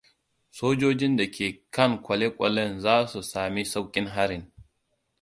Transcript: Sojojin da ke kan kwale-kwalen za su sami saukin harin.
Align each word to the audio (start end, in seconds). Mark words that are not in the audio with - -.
Sojojin 0.59 1.17
da 1.19 1.27
ke 1.31 1.47
kan 1.71 1.91
kwale-kwalen 2.03 2.73
za 2.85 2.95
su 3.11 3.21
sami 3.31 3.63
saukin 3.73 4.07
harin. 4.15 4.43